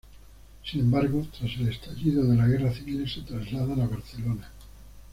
[0.65, 4.49] Sin embargo, tras el estallido de la Guerra Civil se trasladan a Barcelona.